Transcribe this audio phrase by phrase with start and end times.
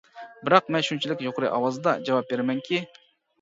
[0.47, 2.83] بىراق مەن شۇنچىلىك يۇقىرى ئاۋازدا جاۋاب بېرىمەنكى.